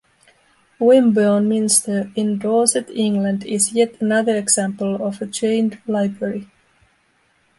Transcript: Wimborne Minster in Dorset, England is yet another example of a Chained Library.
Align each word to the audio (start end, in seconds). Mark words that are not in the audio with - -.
Wimborne 0.79 1.47
Minster 1.47 2.11
in 2.15 2.39
Dorset, 2.39 2.89
England 2.89 3.45
is 3.45 3.73
yet 3.73 4.01
another 4.01 4.35
example 4.35 4.95
of 5.05 5.21
a 5.21 5.27
Chained 5.27 5.79
Library. 5.85 6.47